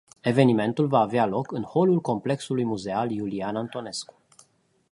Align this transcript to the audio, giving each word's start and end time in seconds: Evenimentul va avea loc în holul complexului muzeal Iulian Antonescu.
Evenimentul 0.23 0.87
va 0.87 0.99
avea 0.99 1.25
loc 1.25 1.51
în 1.51 1.63
holul 1.63 2.01
complexului 2.01 2.63
muzeal 2.63 3.11
Iulian 3.11 3.55
Antonescu. 3.55 4.13